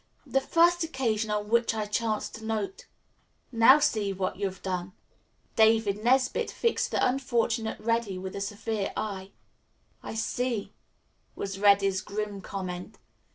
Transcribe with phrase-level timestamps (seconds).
[0.25, 2.87] The first occasion on which I chanced to note"
[3.63, 4.93] "Now see what you've done."
[5.55, 9.29] David Nesbit fixed the unfortunate Reddy with a severe eye.
[10.01, 10.73] "I see,"
[11.35, 12.97] was Reddy's grim comment.